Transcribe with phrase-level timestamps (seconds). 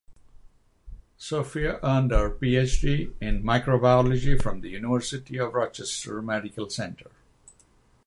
[1.19, 7.11] Sofia earned her PhD in microbiology from the University of Rochester Medical Center.